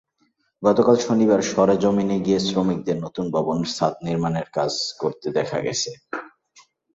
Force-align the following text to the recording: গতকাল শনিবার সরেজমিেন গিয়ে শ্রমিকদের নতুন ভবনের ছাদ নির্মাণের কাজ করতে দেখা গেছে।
গতকাল 0.63 0.95
শনিবার 0.97 1.41
সরেজমিেন 1.51 2.11
গিয়ে 2.25 2.39
শ্রমিকদের 2.39 2.97
নতুন 2.99 3.25
ভবনের 3.33 3.69
ছাদ 3.75 3.93
নির্মাণের 4.07 4.47
কাজ 4.53 4.71
করতে 4.99 5.27
দেখা 5.37 5.57
গেছে। 5.61 5.91